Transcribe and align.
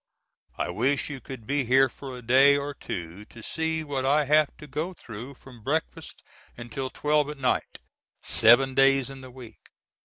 I 0.57 0.71
wish 0.71 1.11
you 1.11 1.21
could 1.21 1.45
be 1.45 1.63
here 1.63 1.87
for 1.87 2.17
a 2.17 2.23
day 2.23 2.57
or 2.57 2.73
two 2.73 3.23
to 3.25 3.43
see 3.43 3.83
what 3.83 4.03
I 4.03 4.25
have 4.25 4.49
to 4.57 4.65
go 4.65 4.95
through 4.95 5.35
from 5.35 5.61
breakfast 5.61 6.23
until 6.57 6.89
twelve 6.89 7.29
at 7.29 7.37
night, 7.37 7.77
seven 8.23 8.73
days 8.73 9.11
in 9.11 9.21
the 9.21 9.29
week. 9.29 9.59